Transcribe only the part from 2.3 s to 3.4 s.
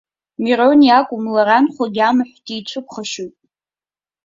дицәыԥхашьоит.